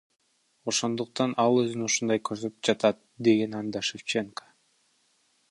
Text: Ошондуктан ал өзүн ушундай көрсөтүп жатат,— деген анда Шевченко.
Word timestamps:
Ошондуктан 0.71 1.35
ал 1.43 1.57
өзүн 1.65 1.85
ушундай 1.89 2.23
көрсөтүп 2.31 2.67
жатат,— 2.71 3.05
деген 3.29 3.55
анда 3.61 3.85
Шевченко. 3.93 4.51